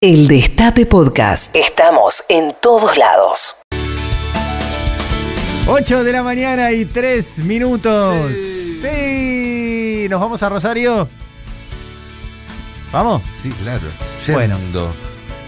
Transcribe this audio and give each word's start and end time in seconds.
El 0.00 0.28
Destape 0.28 0.86
Podcast. 0.86 1.56
Estamos 1.56 2.24
en 2.28 2.54
todos 2.62 2.96
lados. 2.96 3.60
8 5.66 6.04
de 6.04 6.12
la 6.12 6.22
mañana 6.22 6.70
y 6.70 6.84
3 6.84 7.40
minutos. 7.40 8.38
Sí. 8.38 10.06
¿Nos 10.08 10.20
vamos 10.20 10.40
a 10.44 10.50
Rosario? 10.50 11.08
¿Vamos? 12.92 13.22
Sí, 13.42 13.50
claro. 13.50 13.88
Bueno. 14.28 14.56
Yendo. 14.56 14.94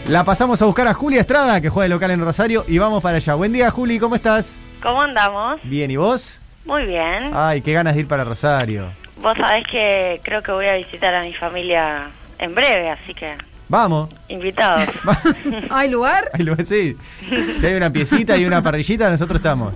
La 0.09 0.25
pasamos 0.25 0.61
a 0.61 0.65
buscar 0.65 0.89
a 0.89 0.95
Juli 0.95 1.19
Estrada, 1.19 1.61
que 1.61 1.69
juega 1.69 1.85
de 1.85 1.91
local 1.91 2.11
en 2.11 2.25
Rosario, 2.25 2.65
y 2.67 2.79
vamos 2.79 3.05
para 3.05 3.19
allá. 3.19 3.35
Buen 3.35 3.53
día, 3.53 3.71
Juli, 3.71 4.01
¿cómo 4.01 4.17
estás? 4.17 4.59
¿Cómo 4.83 5.01
andamos? 5.01 5.61
Bien, 5.63 5.93
¿y 5.93 5.97
vos? 5.97 6.41
Muy 6.65 6.87
bien. 6.87 7.31
Ay, 7.35 7.63
qué 7.63 7.73
ganas 7.73 7.95
de 7.95 8.01
ir 8.01 8.09
para 8.09 8.25
Rosario. 8.25 8.91
Vos 9.19 9.37
sabés 9.39 9.65
que 9.71 10.21
creo 10.25 10.43
que 10.43 10.51
voy 10.51 10.67
a 10.67 10.75
visitar 10.75 11.15
a 11.15 11.23
mi 11.23 11.35
familia 11.35 12.11
en 12.41 12.53
breve, 12.53 12.91
así 12.91 13.15
que 13.15 13.37
Vamos. 13.71 14.11
invitados. 14.29 14.85
¿Hay 15.71 15.89
lugar? 15.89 16.25
Ahí 16.35 16.43
lo- 16.43 16.57
sí. 16.57 16.97
Si 17.61 17.65
hay 17.67 17.75
una 17.75 17.91
piecita 17.91 18.37
y 18.37 18.45
una 18.45 18.61
parrillita, 18.63 19.09
nosotros 19.09 19.37
estamos. 19.37 19.73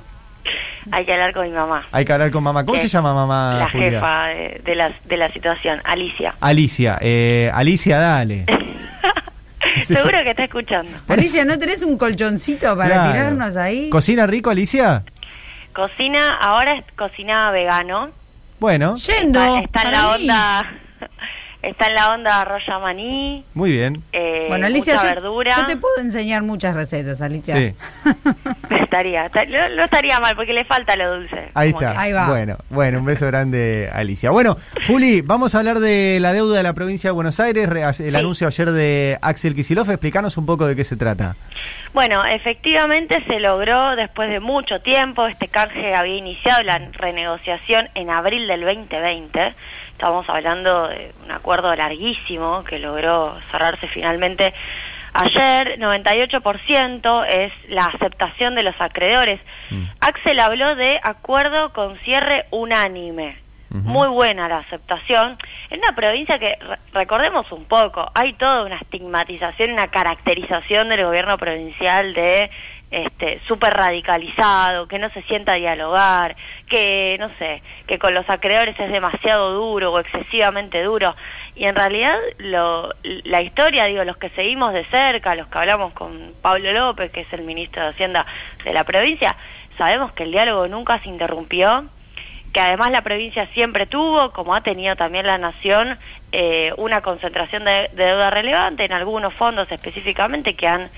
Hay 0.91 1.07
que 1.07 1.13
hablar 1.15 1.33
con 1.33 1.45
mi 1.47 1.53
mamá, 1.53 1.87
Hay 1.93 2.05
que 2.05 2.13
hablar 2.13 2.31
con 2.33 2.43
mamá. 2.43 2.67
¿Cómo 2.67 2.79
se 2.79 2.89
llama 2.89 3.15
mamá? 3.15 3.59
la 3.61 3.71
Julia? 3.71 3.91
jefa 3.93 4.27
de, 4.27 4.61
de 4.65 4.75
la, 4.75 4.93
de 5.05 5.17
la 5.17 5.33
situación, 5.33 5.81
Alicia. 5.85 6.35
Alicia. 6.41 6.99
Eh, 7.01 7.51
Alicia, 7.55 7.99
dale. 7.99 8.45
Seguro 9.87 10.19
que 10.25 10.31
está 10.31 10.45
escuchando. 10.45 10.91
Alicia, 11.09 11.45
¿no 11.45 11.59
tenés 11.59 11.83
un 11.83 11.97
colchoncito 11.97 12.77
para 12.77 12.95
Claro. 12.95 13.13
tirarnos 13.13 13.57
ahí? 13.57 13.89
¿Cocina 13.91 14.27
rico, 14.27 14.51
Alicia? 14.51 15.05
Cocina, 15.73 16.35
ahora 16.37 16.75
es 16.75 16.85
cocina 16.97 17.51
vegano. 17.53 18.11
Bueno, 18.61 18.97
Yendo. 18.97 19.41
Está, 19.41 19.61
está 19.61 19.83
en 19.83 19.91
la 19.93 20.03
mí. 20.03 20.23
onda, 20.23 20.73
está 21.67 21.87
en 21.89 21.95
la 21.95 22.13
onda 22.15 22.41
arroz 22.41 22.63
maní, 22.81 23.45
muy 23.55 23.73
bien. 23.73 24.03
eh, 24.13 24.47
Bueno, 24.49 24.67
Alicia, 24.67 24.95
mucha 24.95 25.09
yo, 25.09 25.15
verdura. 25.15 25.55
yo 25.57 25.67
te 25.67 25.77
puedo 25.77 25.99
enseñar 26.01 26.43
muchas 26.43 26.75
recetas, 26.75 27.21
Alicia. 27.23 27.57
Sí. 27.57 27.75
Estaría, 28.71 29.27
esta- 29.27 29.45
no, 29.47 29.69
no 29.77 29.85
estaría 29.85 30.21
mal 30.21 30.37
porque 30.37 30.53
le 30.53 30.65
falta 30.65 30.97
lo 30.97 31.17
dulce. 31.17 31.51
Ahí 31.55 31.71
está. 31.71 31.93
que- 31.93 31.99
Ahí 31.99 32.13
va. 32.13 32.29
Bueno, 32.29 32.57
bueno, 32.71 32.99
un 33.01 33.05
beso 33.05 33.27
grande, 33.27 33.91
Alicia. 33.93 34.31
Bueno, 34.31 34.57
Juli, 34.87 35.21
vamos 35.21 35.55
a 35.55 35.59
hablar 35.59 35.81
de 35.81 36.19
la 36.21 36.33
deuda 36.33 36.57
de 36.57 36.63
la 36.63 36.73
provincia 36.75 37.09
de 37.09 37.13
Buenos 37.13 37.41
Aires. 37.41 37.69
Re- 37.69 37.83
El 37.85 37.95
Sí. 37.95 38.15
anuncio 38.17 38.47
ayer 38.47 38.71
de 38.71 39.19
Axel 39.23 39.55
Kicillof. 39.55 39.89
Explícanos 39.89 40.37
un 40.37 40.47
poco 40.47 40.67
de 40.67 40.77
qué 40.77 40.85
se 40.85 40.97
trata. 40.97 41.37
Bueno, 41.93 42.25
efectivamente 42.25 43.23
se 43.27 43.41
logró 43.41 43.97
después 43.97 44.29
de 44.31 44.41
mucho 44.41 44.81
tiempo. 44.81 45.27
Este 45.27 45.49
canje 45.49 45.95
había 45.95 46.17
iniciado 46.17 46.63
la 46.63 46.79
renegociación 46.93 47.89
en 47.95 48.11
abril 48.11 48.47
del 48.47 48.61
2020. 48.63 49.55
Estamos 49.95 50.29
hablando 50.29 50.89
de 50.89 51.13
un 51.25 51.31
acuerdo 51.31 51.75
larguísimo 51.75 52.63
que 52.65 52.79
logró 52.79 53.39
cerrarse 53.51 53.87
finalmente 53.87 54.53
ayer. 55.13 55.79
98% 55.79 57.25
es 57.29 57.53
la 57.69 57.87
aceptación 57.87 58.55
de 58.57 58.65
los 58.65 58.75
acreedores. 58.81 59.41
Mm. 59.71 59.85
Axel 60.01 60.41
habló 60.41 60.75
de 60.75 61.01
acuerdo 61.03 61.73
con 61.73 61.97
cierre 62.01 62.47
unánime. 62.51 63.39
Muy 63.71 64.07
buena 64.07 64.49
la 64.49 64.59
aceptación. 64.59 65.37
En 65.69 65.81
una 65.81 65.97
provincia 65.97 66.39
que, 66.39 66.57
re- 66.61 66.79
recordemos 66.93 67.51
un 67.51 67.65
poco, 67.65 68.09
hay 68.15 68.33
toda 68.35 68.63
una 68.65 68.77
estigmatización, 68.77 69.73
una 69.73 69.89
caracterización 69.89 70.91
del 70.91 71.05
gobierno 71.05 71.39
provincial 71.39 72.15
de 72.15 72.51
este 72.95 73.41
súper 73.47 73.75
radicalizado, 73.75 74.87
que 74.87 74.99
no 74.99 75.11
se 75.11 75.23
sienta 75.23 75.53
a 75.53 75.57
dialogar, 75.57 76.37
que 76.69 77.17
no 77.19 77.29
sé, 77.31 77.63
que 77.87 77.99
con 77.99 78.15
los 78.15 78.29
acreedores 78.31 78.79
es 78.79 78.91
demasiado 78.91 79.53
duro 79.53 79.93
o 79.93 79.99
excesivamente 79.99 80.83
duro. 80.83 81.15
Y 81.57 81.65
en 81.65 81.75
realidad 81.75 82.17
lo, 82.39 82.91
la 83.03 83.43
historia, 83.43 83.85
digo, 83.87 84.05
los 84.05 84.17
que 84.17 84.31
seguimos 84.31 84.73
de 84.73 84.85
cerca, 84.85 85.35
los 85.35 85.49
que 85.49 85.59
hablamos 85.59 85.93
con 85.93 86.33
Pablo 86.41 86.73
López, 86.73 87.11
que 87.11 87.23
es 87.23 87.33
el 87.33 87.43
ministro 87.43 87.83
de 87.83 87.89
Hacienda 87.89 88.27
de 88.65 88.73
la 88.73 88.85
provincia, 88.85 89.37
sabemos 89.77 90.13
que 90.13 90.23
el 90.23 90.33
diálogo 90.33 90.69
nunca 90.69 91.01
se 91.01 91.09
interrumpió 91.09 91.85
que 92.53 92.61
además 92.61 92.93
la 92.93 93.03
provincia 93.03 93.49
siempre 93.53 93.85
tuvo, 93.85 94.31
como 94.31 94.55
ha 94.55 94.61
tenido 94.61 94.95
también 94.95 95.27
la 95.27 95.39
nación, 95.39 95.99
eh, 96.31 96.73
una 96.77 97.01
concentración 97.01 97.65
de, 97.65 97.91
de 97.93 98.05
deuda 98.05 98.31
relevante 98.31 98.85
en 98.85 98.93
algunos 98.93 99.35
fondos 99.35 99.71
específicamente 99.73 100.55
que 100.55 100.69
han 100.69 100.89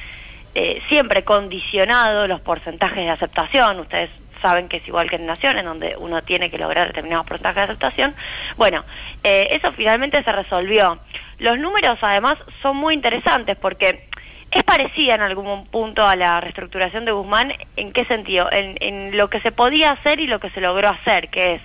eh, 0.59 0.81
siempre 0.89 1.23
condicionado 1.23 2.27
los 2.27 2.41
porcentajes 2.41 3.05
de 3.05 3.11
aceptación. 3.11 3.79
Ustedes 3.79 4.09
saben 4.41 4.71
que 4.71 4.79
es 4.79 4.89
igual 4.89 5.11
que 5.11 5.17
en 5.17 5.27
naciones, 5.27 5.67
donde 5.67 5.97
uno 5.99 6.23
tiene 6.23 6.51
que 6.51 6.57
lograr 6.57 6.87
determinados 6.87 7.27
porcentajes 7.27 7.57
de 7.57 7.63
aceptación. 7.75 8.15
Bueno, 8.57 8.83
eh, 9.23 9.49
eso 9.51 9.71
finalmente 9.73 10.23
se 10.25 10.33
resolvió. 10.33 10.99
Los 11.37 11.59
números 11.59 11.99
además 12.01 12.39
son 12.63 12.79
muy 12.79 12.95
interesantes 12.95 13.59
porque 13.59 14.09
es 14.51 14.65
parecida 14.65 15.17
en 15.17 15.21
algún 15.21 15.67
punto 15.67 16.07
a 16.07 16.17
la 16.17 16.41
reestructuración 16.41 17.05
de 17.05 17.13
Guzmán. 17.13 17.53
¿En 17.77 17.93
qué 17.93 18.07
sentido? 18.07 18.51
En, 18.51 18.79
en 18.81 19.15
lo 19.15 19.29
que 19.29 19.43
se 19.43 19.53
podía 19.53 19.91
hacer 19.91 20.21
y 20.21 20.27
lo 20.27 20.41
que 20.41 20.49
se 20.49 20.63
logró 20.63 20.89
hacer, 20.89 21.29
que 21.29 21.57
es 21.57 21.63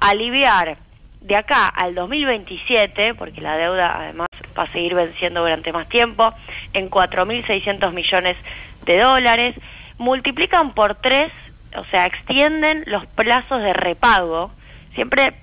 aliviar 0.00 0.76
de 1.20 1.36
acá 1.36 1.68
al 1.68 1.94
2027, 1.94 3.14
porque 3.14 3.40
la 3.40 3.56
deuda 3.56 3.96
además 3.96 4.26
va 4.58 4.64
a 4.64 4.72
seguir 4.72 4.94
venciendo 4.94 5.40
durante 5.40 5.72
más 5.72 5.88
tiempo, 5.88 6.32
en 6.72 6.90
4.600 6.90 7.92
millones 7.92 8.36
de 8.84 8.98
dólares, 8.98 9.54
multiplican 9.98 10.72
por 10.74 10.94
tres, 10.96 11.32
o 11.76 11.84
sea, 11.86 12.06
extienden 12.06 12.84
los 12.86 13.06
plazos 13.06 13.62
de 13.62 13.72
repago. 13.72 14.50
Siempre 14.94 15.34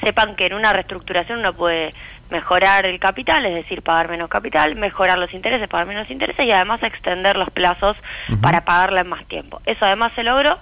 sepan 0.00 0.34
que 0.34 0.46
en 0.46 0.54
una 0.54 0.72
reestructuración 0.72 1.40
uno 1.40 1.52
puede 1.52 1.92
mejorar 2.30 2.86
el 2.86 2.98
capital, 2.98 3.44
es 3.46 3.54
decir, 3.54 3.82
pagar 3.82 4.08
menos 4.08 4.28
capital, 4.28 4.74
mejorar 4.74 5.18
los 5.18 5.32
intereses, 5.34 5.68
pagar 5.68 5.86
menos 5.86 6.10
intereses 6.10 6.44
y 6.44 6.50
además 6.50 6.82
extender 6.82 7.36
los 7.36 7.50
plazos 7.50 7.96
para 8.40 8.64
pagarla 8.64 9.02
en 9.02 9.08
más 9.08 9.24
tiempo. 9.26 9.60
Eso 9.66 9.84
además 9.84 10.12
se 10.14 10.24
logró 10.24 10.58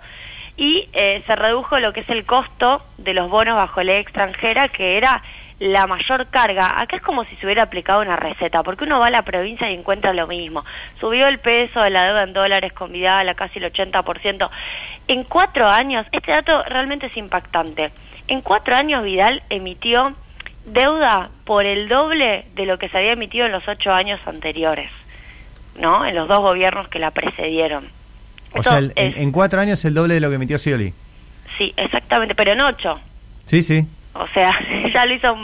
y 0.57 0.89
eh, 0.93 1.23
se 1.27 1.37
redujo 1.37 1.79
lo 1.79 1.93
que 1.93 2.01
es 2.01 2.09
el 2.11 2.27
costo 2.27 2.85
de 2.99 3.15
los 3.15 3.31
bonos 3.31 3.57
bajo 3.57 3.83
ley 3.83 3.97
extranjera, 3.97 4.69
que 4.69 4.99
era 4.99 5.23
la 5.61 5.87
mayor 5.87 6.27
carga. 6.29 6.81
Acá 6.81 6.97
es 6.97 7.03
como 7.03 7.25
si 7.25 7.37
se 7.37 7.47
hubiera 7.47 7.63
aplicado 7.65 8.01
una 8.01 8.17
receta, 8.17 8.63
porque 8.65 8.85
uno 8.85 8.99
va 8.99 9.07
a 9.07 9.11
la 9.11 9.23
provincia 9.23 9.71
y 9.71 9.75
encuentra 9.75 10.13
lo 10.13 10.27
mismo. 10.27 10.65
Subió 10.99 11.29
el 11.29 11.39
peso 11.39 11.81
de 11.83 11.91
la 11.91 12.05
deuda 12.07 12.23
en 12.25 12.33
dólares 12.33 12.73
con 12.73 12.91
Vidal 12.91 13.29
a 13.29 13.35
casi 13.35 13.59
el 13.59 13.73
80%. 13.73 14.51
En 15.07 15.23
cuatro 15.25 15.69
años, 15.69 16.07
este 16.13 16.33
dato 16.33 16.63
realmente 16.65 17.07
es 17.07 17.17
impactante. 17.17 17.93
En 18.27 18.41
cuatro 18.41 18.75
años 18.75 19.05
Vidal 19.05 19.43
emitió 19.51 20.15
deuda 20.67 21.31
por 21.45 21.67
el 21.67 21.89
doble 21.89 22.47
de 22.55 22.67
lo 22.67 22.79
que 22.79 22.89
se 22.89 22.99
había 22.99 23.13
emitido 23.13 23.47
en 23.47 23.53
los 23.53 23.67
ocho 23.69 23.93
años 23.93 24.21
anteriores, 24.27 24.91
¿no? 25.79 26.07
En 26.07 26.15
los 26.15 26.29
dos 26.29 26.41
gobiernos 26.41 26.89
que 26.89 26.99
la 26.99 27.11
precedieron. 27.11 27.89
O 28.55 28.63
sea, 28.63 28.79
el- 28.79 28.91
Entonces, 28.97 29.17
en, 29.17 29.23
en 29.25 29.33
cuatro 29.33 29.61
años 29.61 29.85
el 29.85 29.95
doble 29.95 30.15
de 30.15 30.21
lo 30.21 30.29
que 30.29 30.37
emitió 30.37 30.59
Scioli. 30.59 30.93
Sí, 31.59 31.73
exactamente, 31.77 32.35
pero 32.35 32.53
en 32.53 32.61
ocho. 32.63 32.99
Sí, 33.47 33.63
sí. 33.63 33.87
O 34.15 34.27
sea, 34.29 34.53
ya 34.95 35.07
lo 35.07 35.15
hizo. 35.15 35.37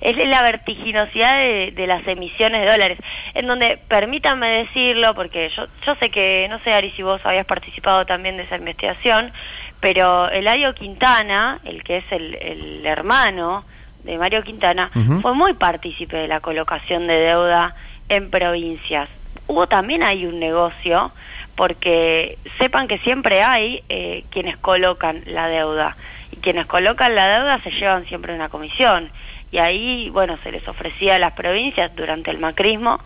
Es 0.00 0.16
la 0.16 0.42
vertiginosidad 0.42 1.36
de, 1.36 1.72
de 1.74 1.86
las 1.86 2.06
emisiones 2.06 2.60
de 2.62 2.70
dólares. 2.70 2.98
En 3.34 3.46
donde, 3.46 3.78
permítanme 3.88 4.48
decirlo, 4.48 5.14
porque 5.14 5.50
yo, 5.56 5.66
yo 5.86 5.94
sé 5.96 6.10
que, 6.10 6.46
no 6.50 6.58
sé, 6.60 6.72
Ari, 6.72 6.90
si 6.92 7.02
vos 7.02 7.20
habías 7.24 7.46
participado 7.46 8.04
también 8.04 8.36
de 8.36 8.44
esa 8.44 8.56
investigación, 8.56 9.32
pero 9.80 10.30
Eladio 10.30 10.74
Quintana, 10.74 11.58
el 11.64 11.82
que 11.82 11.98
es 11.98 12.04
el, 12.10 12.36
el 12.40 12.86
hermano 12.86 13.64
de 14.04 14.18
Mario 14.18 14.42
Quintana, 14.42 14.90
fue 15.20 15.34
muy 15.34 15.54
partícipe 15.54 16.16
de 16.16 16.28
la 16.28 16.40
colocación 16.40 17.06
de 17.06 17.14
deuda 17.14 17.74
en 18.08 18.30
provincias. 18.30 19.08
Hubo 19.46 19.66
también 19.66 20.02
ahí 20.02 20.26
un 20.26 20.38
negocio, 20.38 21.12
porque 21.56 22.38
sepan 22.58 22.88
que 22.88 22.98
siempre 22.98 23.42
hay 23.42 23.82
eh, 23.88 24.24
quienes 24.30 24.56
colocan 24.56 25.22
la 25.26 25.48
deuda 25.48 25.96
quienes 26.42 26.66
colocan 26.66 27.14
la 27.14 27.38
deuda 27.38 27.62
se 27.62 27.70
llevan 27.70 28.04
siempre 28.06 28.34
una 28.34 28.48
comisión. 28.48 29.10
Y 29.50 29.58
ahí 29.58 30.10
bueno 30.10 30.36
se 30.42 30.52
les 30.52 30.66
ofrecía 30.66 31.16
a 31.16 31.18
las 31.18 31.32
provincias 31.32 31.94
durante 31.94 32.30
el 32.30 32.38
macrismo 32.38 33.00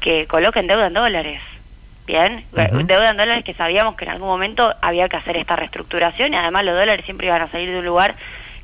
que 0.00 0.26
coloquen 0.26 0.66
deuda 0.66 0.86
en 0.86 0.94
dólares. 0.94 1.40
Bien 2.06 2.44
deuda 2.52 3.10
en 3.10 3.16
dólares 3.16 3.44
que 3.44 3.54
sabíamos 3.54 3.96
que 3.96 4.04
en 4.04 4.12
algún 4.12 4.28
momento 4.28 4.72
había 4.80 5.08
que 5.08 5.16
hacer 5.16 5.36
esta 5.36 5.56
reestructuración 5.56 6.32
y 6.32 6.36
además 6.36 6.64
los 6.64 6.76
dólares 6.76 7.04
siempre 7.04 7.26
iban 7.26 7.42
a 7.42 7.50
salir 7.50 7.70
de 7.70 7.80
un 7.80 7.84
lugar 7.84 8.14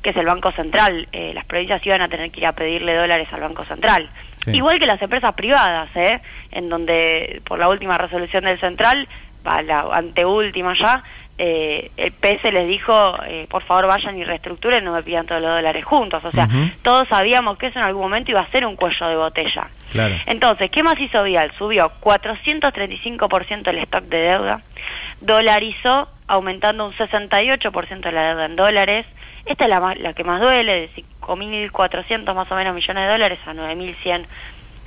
que 0.01 0.11
es 0.11 0.15
el 0.15 0.25
Banco 0.25 0.51
Central. 0.51 1.07
Eh, 1.11 1.31
las 1.33 1.45
provincias 1.45 1.85
iban 1.85 2.01
a 2.01 2.07
tener 2.07 2.31
que 2.31 2.39
ir 2.41 2.45
a 2.45 2.53
pedirle 2.53 2.95
dólares 2.95 3.27
al 3.31 3.41
Banco 3.41 3.65
Central. 3.65 4.09
Sí. 4.37 4.51
igual 4.51 4.77
que 4.77 4.85
las 4.85 5.01
empresas 5.01 5.33
privadas 5.35 5.89
¿eh? 5.95 6.19
en 6.51 6.67
donde 6.67 7.41
por 7.45 7.59
la 7.59 7.69
última 7.69 7.97
resolución 7.97 8.43
del 8.43 8.59
Central 8.59 9.07
la 9.43 9.87
anteúltima 9.91 10.73
ya 10.77 11.03
eh, 11.37 11.89
el 11.97 12.11
PS 12.11 12.51
les 12.53 12.67
dijo, 12.67 13.15
eh, 13.25 13.47
por 13.49 13.63
favor 13.63 13.87
vayan 13.87 14.17
y 14.17 14.23
reestructuren, 14.23 14.83
no 14.83 14.93
me 14.93 15.01
pidan 15.03 15.25
todos 15.25 15.41
los 15.41 15.51
dólares 15.55 15.83
juntos. 15.83 16.23
O 16.23 16.31
sea, 16.31 16.47
todos 16.83 17.07
sabíamos 17.07 17.57
que 17.57 17.67
eso 17.67 17.79
en 17.79 17.85
algún 17.85 18.03
momento 18.03 18.31
iba 18.31 18.41
a 18.41 18.49
ser 18.51 18.65
un 18.65 18.75
cuello 18.75 19.07
de 19.07 19.15
botella. 19.15 19.67
Claro. 19.91 20.15
Entonces, 20.27 20.69
¿qué 20.71 20.83
más 20.83 20.99
hizo 20.99 21.23
Vial? 21.23 21.51
Subió 21.57 21.91
435% 22.01 23.67
el 23.69 23.77
stock 23.79 24.03
de 24.05 24.17
deuda, 24.17 24.61
dolarizó 25.21 26.07
aumentando 26.27 26.85
un 26.87 26.93
68% 26.93 27.99
de 28.01 28.11
la 28.11 28.29
deuda 28.29 28.45
en 28.45 28.55
dólares. 28.55 29.05
Esta 29.45 29.65
es 29.65 29.69
la, 29.69 29.79
más- 29.79 29.97
la 29.99 30.13
que 30.13 30.23
más 30.23 30.39
duele, 30.41 30.73
de 30.81 31.03
5.400 31.21 32.33
más 32.33 32.51
o 32.51 32.55
menos 32.55 32.73
millones 32.75 33.03
de 33.05 33.11
dólares 33.11 33.39
a 33.45 33.53
9.100 33.53 34.25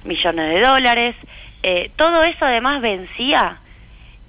millones 0.04 0.48
de 0.54 0.60
dólares. 0.60 1.16
eh, 1.62 1.90
todo 1.96 2.22
eso 2.25 2.44
además 2.44 2.81
vencía, 2.81 3.58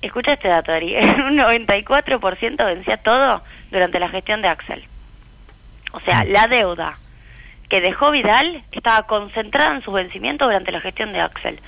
escucha 0.07 0.33
este 0.33 0.47
dato, 0.47 0.71
Ari, 0.71 0.95
en 0.95 1.21
un 1.21 1.37
94% 1.37 2.65
vencía 2.65 2.97
todo 2.97 3.43
durante 3.71 3.99
la 3.99 4.09
gestión 4.09 4.41
de 4.41 4.47
Axel. 4.47 4.83
O 5.93 5.99
sea, 6.01 6.23
la 6.25 6.47
deuda 6.47 6.97
que 7.69 7.81
dejó 7.81 8.11
Vidal 8.11 8.63
estaba 8.71 9.07
concentrada 9.07 9.75
en 9.75 9.81
sus 9.81 9.93
vencimientos 9.93 10.47
durante 10.47 10.71
la 10.71 10.79
gestión 10.79 11.11
de 11.13 11.21
Axel. 11.21 11.59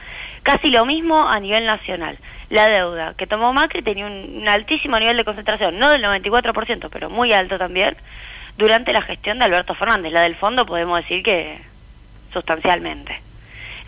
Casi 0.43 0.69
lo 0.69 0.85
mismo 0.85 1.27
a 1.27 1.39
nivel 1.39 1.65
nacional. 1.65 2.17
La 2.49 2.67
deuda 2.67 3.13
que 3.15 3.27
tomó 3.27 3.53
Macri 3.53 3.81
tenía 3.81 4.05
un 4.05 4.47
altísimo 4.47 4.97
nivel 4.97 5.17
de 5.17 5.25
concentración, 5.25 5.77
no 5.77 5.89
del 5.89 6.03
94%, 6.03 6.89
pero 6.91 7.09
muy 7.09 7.33
alto 7.33 7.57
también, 7.57 7.95
durante 8.57 8.93
la 8.93 9.01
gestión 9.01 9.39
de 9.39 9.45
Alberto 9.45 9.75
Fernández. 9.75 10.11
La 10.11 10.21
del 10.21 10.35
fondo 10.35 10.65
podemos 10.65 11.01
decir 11.01 11.21
que 11.23 11.59
sustancialmente. 12.31 13.21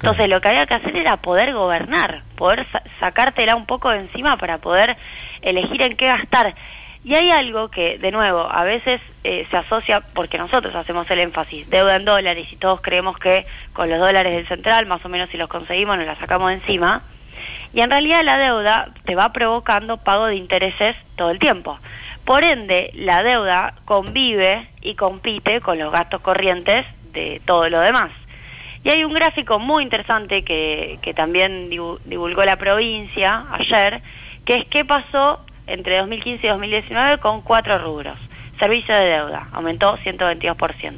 Entonces 0.01 0.27
lo 0.29 0.41
que 0.41 0.47
había 0.49 0.65
que 0.65 0.73
hacer 0.73 0.95
era 0.95 1.17
poder 1.17 1.53
gobernar, 1.53 2.21
poder 2.35 2.65
sa- 2.71 2.81
sacártela 2.99 3.55
un 3.55 3.65
poco 3.67 3.91
de 3.91 3.99
encima 3.99 4.35
para 4.37 4.57
poder 4.57 4.97
elegir 5.41 5.81
en 5.83 5.95
qué 5.95 6.07
gastar. 6.07 6.55
Y 7.03 7.15
hay 7.15 7.31
algo 7.31 7.69
que, 7.69 7.97
de 7.97 8.11
nuevo, 8.11 8.47
a 8.51 8.63
veces 8.63 8.99
eh, 9.23 9.47
se 9.49 9.57
asocia, 9.57 10.01
porque 10.13 10.37
nosotros 10.37 10.73
hacemos 10.75 11.09
el 11.11 11.19
énfasis, 11.19 11.69
deuda 11.69 11.95
en 11.95 12.05
dólares 12.05 12.47
y 12.51 12.55
todos 12.57 12.81
creemos 12.81 13.17
que 13.17 13.45
con 13.73 13.89
los 13.89 13.99
dólares 13.99 14.35
del 14.35 14.47
central, 14.47 14.85
más 14.87 15.03
o 15.05 15.09
menos 15.09 15.29
si 15.29 15.37
los 15.37 15.49
conseguimos, 15.49 15.97
nos 15.97 16.05
la 16.07 16.15
sacamos 16.15 16.49
de 16.49 16.55
encima. 16.55 17.01
Y 17.73 17.81
en 17.81 17.89
realidad 17.89 18.23
la 18.23 18.37
deuda 18.37 18.89
te 19.05 19.15
va 19.15 19.31
provocando 19.31 19.97
pago 19.97 20.25
de 20.27 20.35
intereses 20.35 20.95
todo 21.15 21.29
el 21.31 21.39
tiempo. 21.39 21.79
Por 22.25 22.43
ende, 22.43 22.91
la 22.93 23.23
deuda 23.23 23.73
convive 23.85 24.67
y 24.81 24.93
compite 24.95 25.59
con 25.61 25.79
los 25.79 25.91
gastos 25.91 26.21
corrientes 26.21 26.85
de 27.13 27.41
todo 27.45 27.67
lo 27.69 27.79
demás. 27.79 28.11
Y 28.83 28.89
hay 28.89 29.03
un 29.03 29.13
gráfico 29.13 29.59
muy 29.59 29.83
interesante 29.83 30.43
que, 30.43 30.97
que 31.01 31.13
también 31.13 31.69
divu- 31.69 31.99
divulgó 32.05 32.43
la 32.45 32.55
provincia 32.55 33.45
ayer, 33.51 34.01
que 34.45 34.55
es 34.57 34.65
qué 34.67 34.83
pasó 34.85 35.45
entre 35.67 35.97
2015 35.99 36.45
y 36.45 36.49
2019 36.49 37.17
con 37.19 37.41
cuatro 37.41 37.77
rubros. 37.77 38.17
Servicio 38.59 38.93
de 38.95 39.05
deuda, 39.05 39.47
aumentó 39.53 39.97
122%. 39.97 40.97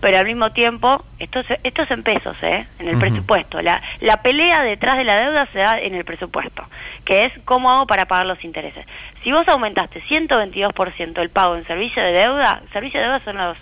Pero 0.00 0.18
al 0.18 0.26
mismo 0.26 0.52
tiempo, 0.52 1.02
esto 1.18 1.40
es, 1.40 1.46
esto 1.62 1.82
es 1.82 1.90
en 1.90 2.02
pesos, 2.02 2.36
¿eh? 2.42 2.66
en 2.78 2.88
el 2.88 2.96
presupuesto. 3.00 3.62
La, 3.62 3.82
la 4.00 4.18
pelea 4.22 4.62
detrás 4.62 4.96
de 4.98 5.04
la 5.04 5.16
deuda 5.18 5.46
se 5.52 5.58
da 5.60 5.78
en 5.80 5.94
el 5.94 6.04
presupuesto, 6.04 6.62
que 7.04 7.24
es 7.24 7.32
cómo 7.44 7.70
hago 7.70 7.86
para 7.86 8.04
pagar 8.06 8.26
los 8.26 8.42
intereses. 8.44 8.84
Si 9.22 9.32
vos 9.32 9.46
aumentaste 9.48 10.02
122% 10.02 11.18
el 11.20 11.30
pago 11.30 11.56
en 11.56 11.66
servicio 11.66 12.02
de 12.02 12.12
deuda, 12.12 12.62
servicio 12.72 13.00
de 13.00 13.06
deuda 13.06 13.20
son 13.24 13.36
los, 13.38 13.56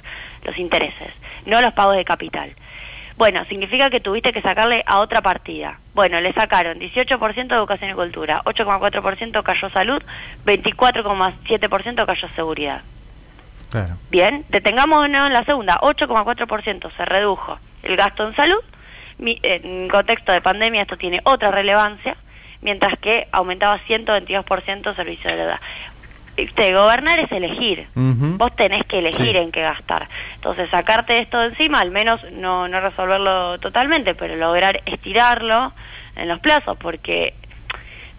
los 0.45 0.59
intereses, 0.59 1.13
no 1.47 1.61
los 1.61 1.73
pagos 1.75 1.97
de 1.97 2.05
capital. 2.05 2.51
Bueno, 3.17 3.45
significa 3.45 3.91
que 3.91 4.01
tuviste 4.01 4.33
que 4.33 4.41
sacarle 4.43 4.83
a 4.87 4.99
otra 4.99 5.21
partida. 5.21 5.79
Bueno, 5.95 6.21
le 6.21 6.33
sacaron 6.33 6.79
18% 6.81 7.47
de 7.49 7.55
educación 7.55 7.91
y 7.91 7.95
cultura, 7.95 8.43
8,4% 8.45 9.43
cayó 9.43 9.69
salud, 9.71 10.03
24,7% 10.47 12.07
cayó 12.07 12.29
seguridad. 12.31 12.83
Claro. 13.71 13.95
Bien, 14.11 14.45
detengamos 14.51 15.05
en 15.07 15.13
la 15.13 15.45
segunda, 15.45 15.79
8,4% 15.81 16.91
se 16.97 17.05
redujo 17.05 17.59
el 17.83 17.97
gasto 17.97 18.27
en 18.27 18.35
salud. 18.37 18.59
Mi- 19.19 19.39
en 19.43 19.89
contexto 19.89 20.33
de 20.33 20.41
pandemia 20.41 20.83
esto 20.83 20.97
tiene 20.97 21.21
otra 21.25 21.51
relevancia, 21.51 22.17
mientras 22.61 22.99
que 22.99 23.29
aumentaba 23.33 23.79
122% 23.81 24.95
servicio 24.95 25.31
de 25.31 25.37
deuda. 25.37 25.61
Este, 26.37 26.73
gobernar 26.75 27.19
es 27.19 27.31
elegir. 27.31 27.87
Vos 27.95 28.55
tenés 28.57 28.85
que 28.87 29.01
elegir 29.01 29.33
Sí. 29.33 29.37
en 29.37 29.53
qué 29.53 29.61
gastar. 29.63 30.09
Entonces, 30.37 30.71
sacarte 30.71 31.19
esto 31.19 31.39
de 31.39 31.49
encima, 31.49 31.81
al 31.81 31.91
menos 31.91 32.21
no, 32.33 32.69
no 32.69 32.81
resolverlo 32.81 33.59
totalmente, 33.61 34.15
pero 34.15 34.37
lograr 34.37 34.81
estirarlo 34.87 35.73
en 36.17 36.29
los 36.29 36.41
plazos, 36.41 36.79
porque, 36.79 37.35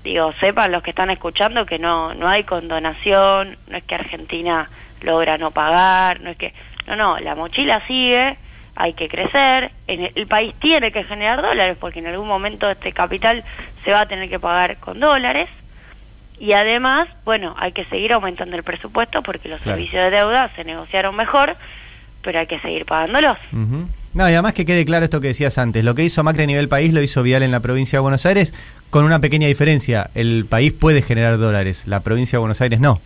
digo, 0.04 0.32
sepan 0.40 0.72
los 0.72 0.84
que 0.84 0.92
están 0.92 1.10
escuchando 1.10 1.66
que 1.66 1.80
no, 1.80 2.14
no 2.14 2.28
hay 2.28 2.44
condonación, 2.44 3.58
no 3.68 3.78
es 3.78 3.84
que 3.84 3.96
Argentina 3.96 4.70
logra 5.02 5.38
no 5.38 5.52
pagar, 5.52 6.22
no 6.22 6.30
es 6.30 6.38
que... 6.38 6.54
No, 6.86 6.96
no, 6.96 7.18
la 7.20 7.34
mochila 7.34 7.82
sigue, 7.88 8.36
hay 8.76 8.94
que 8.94 9.08
crecer, 9.08 9.72
en 9.88 10.02
el, 10.06 10.12
el 10.16 10.28
país 10.28 10.54
tiene 10.60 10.92
que 10.92 11.04
generar 11.06 11.42
dólares, 11.42 11.78
porque 11.80 12.00
en 12.00 12.08
algún 12.08 12.28
momento 12.28 12.70
este 12.70 12.92
capital 12.92 13.44
se 13.86 13.92
va 13.92 14.02
a 14.02 14.06
tener 14.08 14.30
que 14.30 14.40
pagar 14.40 14.78
con 14.78 15.00
dólares, 15.00 15.50
y 16.44 16.52
además, 16.54 17.08
bueno, 17.24 17.56
hay 17.58 17.72
que 17.72 17.86
seguir 17.86 18.12
aumentando 18.12 18.56
el 18.58 18.64
presupuesto 18.64 19.22
porque 19.22 19.48
los 19.48 19.62
Claro. 19.62 19.78
servicios 19.78 20.04
de 20.04 20.10
deuda 20.18 20.50
se 20.56 20.64
negociaron 20.66 21.16
mejor, 21.16 21.56
pero 22.22 22.40
hay 22.40 22.48
que 22.48 22.60
seguir 22.60 22.86
pagándolos. 22.86 23.38
Ujú. 23.54 23.88
No, 24.14 24.30
y 24.30 24.34
además 24.34 24.54
que 24.54 24.66
quede 24.66 24.84
claro 24.86 25.06
esto 25.06 25.22
que 25.22 25.28
decías 25.30 25.58
antes, 25.58 25.84
lo 25.86 25.96
que 25.96 26.04
hizo 26.04 26.22
Macri 26.24 26.44
a 26.44 26.46
nivel 26.48 26.68
país 26.68 26.94
lo 26.94 27.02
hizo 27.02 27.24
Vidal 27.24 27.44
en 27.44 27.52
la 27.52 27.62
provincia 27.62 27.98
de 27.98 28.02
Buenos 28.02 28.26
Aires 28.26 28.54
con 28.90 29.06
una 29.06 29.20
pequeña 29.20 29.48
diferencia, 29.48 30.10
el 30.16 30.46
país 30.48 30.74
puede 30.74 31.02
generar 31.02 31.38
dólares, 31.38 31.88
la 31.88 32.02
provincia 32.02 32.38
de 32.38 32.42
Buenos 32.42 32.60
Aires 32.62 32.80
no. 32.80 33.00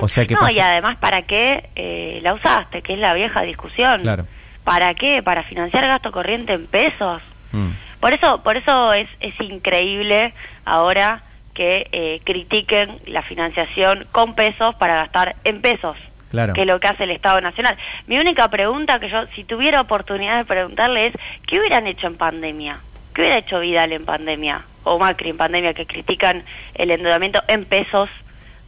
O 0.00 0.08
sea 0.08 0.26
que 0.26 0.34
no, 0.34 0.40
pasa- 0.40 0.52
y 0.54 0.58
además, 0.60 0.96
¿para 0.98 1.22
qué 1.22 1.68
eh, 1.76 2.18
la 2.22 2.34
usaste? 2.34 2.82
Que 2.82 2.94
es 2.94 2.98
la 2.98 3.14
vieja 3.14 3.42
discusión. 3.42 4.00
Claro. 4.02 4.26
¿Para 4.64 4.92
qué? 4.94 5.22
¿Para 5.22 5.42
financiar 5.44 5.86
gasto 5.86 6.10
corriente 6.12 6.52
en 6.54 6.66
pesos? 6.66 7.22
Mm. 7.52 7.68
Por 8.00 8.12
eso, 8.12 8.42
por 8.42 8.56
eso 8.56 8.92
es, 8.92 9.08
es 9.20 9.34
increíble 9.40 10.34
ahora 10.64 11.22
que 11.54 11.88
eh, 11.92 12.20
critiquen 12.24 12.98
la 13.06 13.22
financiación 13.22 14.06
con 14.12 14.34
pesos 14.34 14.74
para 14.76 14.96
gastar 14.96 15.36
en 15.44 15.60
pesos. 15.60 15.96
Claro. 16.30 16.54
que 16.54 16.62
es 16.62 16.66
lo 16.66 16.80
que 16.80 16.88
hace 16.88 17.04
el 17.04 17.10
Estado 17.10 17.42
Nacional. 17.42 17.76
Mi 18.06 18.18
única 18.18 18.48
pregunta 18.48 18.98
que 18.98 19.10
yo, 19.10 19.26
si 19.34 19.44
tuviera 19.44 19.82
oportunidad 19.82 20.38
de 20.38 20.46
preguntarle 20.46 21.08
es, 21.08 21.14
¿qué 21.46 21.60
hubieran 21.60 21.86
hecho 21.86 22.06
en 22.06 22.16
pandemia? 22.16 22.80
¿Qué 23.12 23.20
hubiera 23.20 23.36
hecho 23.36 23.60
Vidal 23.60 23.92
en 23.92 24.06
pandemia? 24.06 24.62
O 24.84 24.98
Macri 24.98 25.28
en 25.28 25.36
pandemia, 25.36 25.74
que 25.74 25.84
critican 25.84 26.42
el 26.74 26.90
endeudamiento 26.90 27.42
en 27.48 27.66
pesos 27.66 28.08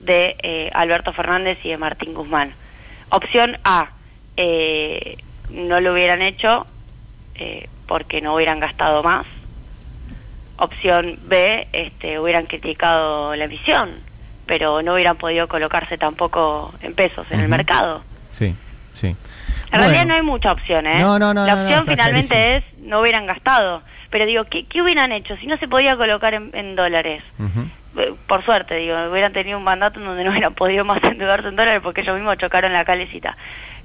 de 0.00 0.36
eh, 0.42 0.70
Alberto 0.74 1.14
Fernández 1.14 1.58
y 1.64 1.70
de 1.70 1.78
Martín 1.78 2.12
Guzmán. 2.12 2.52
Opción 3.08 3.56
A, 3.64 3.88
eh, 4.36 5.16
no 5.50 5.80
lo 5.80 5.92
hubieran 5.92 6.20
hecho 6.20 6.66
eh, 7.36 7.68
porque 7.86 8.20
no 8.20 8.34
hubieran 8.34 8.60
gastado 8.60 9.02
más. 9.02 9.26
Opción 10.56 11.18
B, 11.24 11.66
este, 11.72 12.18
hubieran 12.20 12.46
criticado 12.46 13.34
la 13.34 13.44
emisión, 13.44 13.90
pero 14.46 14.82
no 14.82 14.94
hubieran 14.94 15.16
podido 15.16 15.48
colocarse 15.48 15.98
tampoco 15.98 16.72
en 16.82 16.94
pesos 16.94 17.26
en 17.30 17.40
el 17.40 17.48
mercado. 17.48 18.02
Sí, 18.30 18.54
sí. 18.92 19.08
En 19.08 19.16
Bueno. 19.70 19.84
realidad 19.86 20.06
no 20.06 20.14
hay 20.14 20.22
mucha 20.22 20.52
opción, 20.52 20.86
¿eh? 20.86 21.00
No, 21.00 21.18
no, 21.18 21.34
no, 21.34 21.44
La 21.46 21.54
no, 21.56 21.62
no, 21.62 21.68
opción 21.68 21.86
finalmente 21.86 22.28
clarísimo. 22.34 22.78
es 22.78 22.78
no 22.86 23.00
hubieran 23.00 23.26
gastado. 23.26 23.82
Pero 24.10 24.26
digo, 24.26 24.44
¿qué, 24.44 24.64
qué 24.66 24.80
hubieran 24.80 25.10
hecho 25.10 25.36
si 25.38 25.48
no 25.48 25.56
se 25.56 25.66
podía 25.66 25.96
colocar 25.96 26.34
en, 26.34 26.50
en 26.52 26.76
dólares? 26.76 27.24
Eh, 27.96 28.12
Por 28.28 28.44
suerte, 28.44 28.76
digo, 28.76 28.94
hubieran 29.10 29.32
tenido 29.32 29.58
un 29.58 29.64
mandato 29.64 29.98
en 29.98 30.06
donde 30.06 30.22
no 30.22 30.30
hubieran 30.30 30.54
podido 30.54 30.84
más 30.84 31.02
endeudarse 31.02 31.48
en 31.48 31.56
dólares 31.56 31.80
porque 31.82 32.02
ellos 32.02 32.14
mismos 32.14 32.38
chocaron 32.38 32.72
la 32.72 32.84
calecita. 32.84 33.36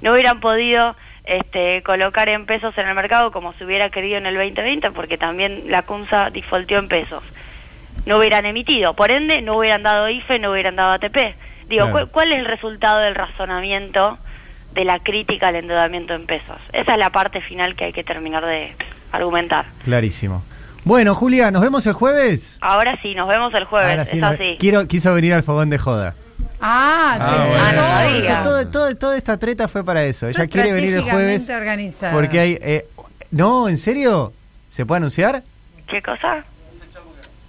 No 0.02 0.14
hubieran 0.14 0.40
podido 0.40 0.96
este, 1.30 1.84
colocar 1.84 2.28
en 2.30 2.46
pesos 2.46 2.78
en 2.78 2.88
el 2.88 2.96
mercado 2.96 3.32
como 3.32 3.54
se 3.54 3.64
hubiera 3.66 3.90
querido 3.90 4.18
en 4.18 4.26
el 4.26 4.36
2020 4.36 4.92
porque 4.92 5.18
también 5.18 5.64
la 5.68 5.84
CUNSA 5.84 6.30
defaultió 6.32 6.80
en 6.80 6.88
pesos. 6.88 7.24
No 8.06 8.18
hubieran 8.18 8.46
emitido, 8.46 8.94
por 8.96 9.12
ende 9.12 9.42
no 9.42 9.58
hubieran 9.58 9.84
dado 9.84 10.10
IFE, 10.10 10.40
no 10.40 10.52
hubieran 10.52 10.76
dado 10.76 10.94
ATP. 10.94 11.36
Digo, 11.68 11.86
Claro. 11.86 11.92
¿cuál, 11.92 12.08
cuál 12.10 12.32
es 12.32 12.40
el 12.40 12.46
resultado 12.46 13.00
del 13.00 13.14
razonamiento 13.14 14.18
de 14.74 14.86
la 14.86 15.00
crítica 15.00 15.50
al 15.50 15.56
endeudamiento 15.58 16.14
en 16.16 16.26
pesos? 16.26 16.58
Esa 16.74 16.94
es 16.94 16.98
la 16.98 17.12
parte 17.12 17.42
final 17.42 17.76
que 17.76 17.86
hay 17.86 17.94
que 17.94 18.04
terminar 18.04 18.46
de 18.46 18.76
argumentar. 19.12 19.66
Clarísimo. 19.84 20.44
Bueno, 20.84 21.14
Julia, 21.14 21.52
¿nos 21.52 21.62
vemos 21.62 21.86
el 21.86 21.94
jueves? 21.94 22.58
Ahora 22.62 22.98
sí, 23.02 23.14
nos 23.14 23.28
vemos 23.28 23.54
el 23.54 23.66
jueves, 23.66 23.92
Ahora 23.92 24.38
sí, 24.38 24.58
quiero, 24.60 24.88
quiso 24.88 25.14
venir 25.14 25.34
al 25.34 25.44
fogón 25.44 25.70
de 25.70 25.78
joda. 25.78 26.16
Ah, 26.62 27.18
Ah, 27.20 27.46
bueno. 27.48 28.44
Todo, 28.44 28.44
todo, 28.44 28.68
todo- 28.68 28.96
toda 28.98 29.18
esta 29.18 29.38
treta 29.38 29.68
fue 29.68 29.84
para 29.84 30.04
eso. 30.04 30.28
Ella 30.28 30.48
quiere 30.48 30.72
venir 30.74 30.94
el 30.96 31.02
jueves 31.04 31.50
porque 32.12 32.40
hay... 32.40 32.58
eh, 32.62 32.86
no, 33.32 33.70
¿en 33.70 33.78
serio? 33.78 34.34
¿Se 34.70 34.86
puede 34.86 34.98
anunciar? 34.98 35.44
¿Qué 35.88 36.02
cosa? 36.02 36.44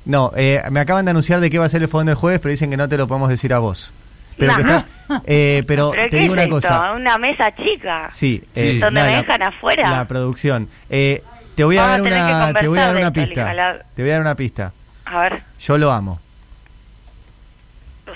No, 0.05 0.33
eh, 0.37 0.63
me 0.71 0.81
acaban 0.81 1.05
de 1.05 1.11
anunciar 1.11 1.41
de 1.41 1.51
qué 1.51 1.59
va 1.59 1.67
a 1.67 1.69
ser 1.69 1.83
el 1.83 1.89
fogón 1.89 2.07
del 2.07 2.15
jueves, 2.15 2.41
pero 2.41 2.51
dicen 2.51 2.71
que 2.71 2.77
no 2.77 2.89
te 2.89 2.97
lo 2.97 3.07
podemos 3.07 3.29
decir 3.29 3.53
a 3.53 3.59
vos. 3.59 3.93
Pero, 4.39 4.55
que 4.55 4.61
está- 4.63 4.87
eh, 5.27 5.63
pero, 5.67 5.91
¿Pero 5.91 6.09
te 6.09 6.17
digo 6.17 6.35
es 6.35 6.39
una 6.39 6.43
esto? 6.45 6.55
cosa. 6.55 6.93
¿Una 6.93 7.19
mesa 7.19 7.55
chica? 7.55 8.07
Sí, 8.11 8.43
Sí. 8.55 8.61
eh, 8.61 8.79
¿Donde 8.81 9.01
no, 9.01 9.07
me 9.07 9.13
la- 9.13 9.19
dejan 9.19 9.43
afuera? 9.43 9.91
La 9.91 10.09
producción. 10.09 10.69
Eh, 10.89 11.23
te 11.55 11.65
voy 11.65 11.77
a 11.77 11.83
Vamos 11.83 12.11
dar 12.11 12.23
una, 12.53 12.61
te 12.61 12.69
voy 12.69 12.79
a 12.79 12.87
dar 12.87 12.97
una 12.97 13.13
pista. 13.13 13.53
Te 13.95 14.03
voy 14.03 14.11
a 14.11 14.15
dar 14.15 14.21
una 14.23 14.35
pista. 14.35 14.73
A 15.05 15.19
ver. 15.21 15.43
Yo 15.61 15.77
lo 15.77 15.91
amo. 15.93 16.21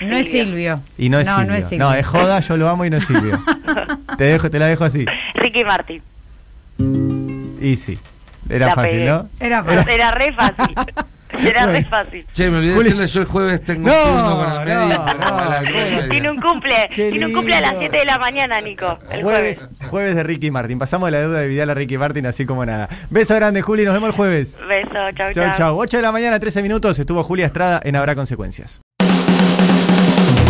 No 0.01 0.15
es 0.17 0.29
Silvio. 0.31 0.81
Y 0.97 1.09
no 1.09 1.19
es 1.19 1.27
no, 1.27 1.35
Silvio. 1.35 1.51
No 1.51 1.55
es 1.57 1.69
Silvio. 1.69 1.85
No, 1.89 1.93
es 1.93 2.05
joda, 2.07 2.39
yo 2.39 2.57
lo 2.57 2.69
amo 2.69 2.85
y 2.85 2.89
no 2.89 2.97
es 2.97 3.05
Silvio. 3.05 3.43
te 4.17 4.23
dejo, 4.25 4.49
te 4.49 4.59
la 4.59 4.67
dejo 4.67 4.83
así. 4.85 5.05
Ricky 5.35 5.63
Martin. 5.63 6.01
Y 7.61 7.75
sí. 7.77 7.97
Era 8.49 8.67
La 8.67 8.75
fácil, 8.75 8.99
pegué. 8.99 9.09
¿no? 9.09 9.29
Era 9.39 9.63
fácil. 9.63 9.93
Era 9.93 10.11
re 10.11 10.33
fácil. 10.33 10.75
Era 11.43 11.65
re 11.65 11.71
Bueno. 11.73 11.87
fácil. 11.89 12.25
Che, 12.33 12.49
me 12.49 12.57
olvidé 12.59 12.73
Juli- 12.75 12.83
decirle 12.89 13.07
yo 13.07 13.19
el 13.21 13.27
jueves 13.27 13.63
tengo 13.65 13.89
No, 13.89 13.93
turno 13.93 14.37
con 14.37 14.67
el 14.69 14.73
no, 14.73 14.87
no. 16.03 16.09
Tiene 16.09 16.29
un 16.31 16.39
cumple, 16.39 16.75
tiene 16.93 17.25
un 17.25 17.33
cumple 17.33 17.55
a 17.55 17.61
las 17.61 17.71
lindo. 17.71 17.87
7 17.91 17.97
de 17.97 18.05
la 18.05 18.17
mañana, 18.19 18.61
Nico, 18.61 18.99
el 19.11 19.21
jueves. 19.23 19.67
Jueves, 19.67 19.89
jueves 19.89 20.15
de 20.15 20.23
Ricky 20.23 20.49
Martin. 20.51 20.79
Pasamos 20.79 21.07
de 21.07 21.11
la 21.11 21.19
deuda 21.19 21.39
de 21.39 21.47
Vidal 21.49 21.71
a 21.71 21.73
Ricky 21.73 21.97
Martin 21.97 22.25
así 22.27 22.45
como 22.45 22.65
nada. 22.65 22.87
Beso 23.09 23.35
grande, 23.35 23.61
Juli. 23.61 23.83
Nos 23.83 23.93
vemos 23.93 24.09
el 24.09 24.15
jueves. 24.15 24.57
Beso, 24.65 25.11
chau, 25.17 25.33
Chau, 25.33 25.51
chau. 25.53 25.77
8 25.79 25.97
de 25.97 26.03
la 26.03 26.11
mañana, 26.13 26.39
13 26.39 26.61
minutos. 26.61 26.97
Estuvo 26.99 27.21
Julia 27.23 27.47
Estrada 27.47 27.81
en 27.83 27.97
Habrá 27.97 28.15
Consecuencias. 28.15 28.79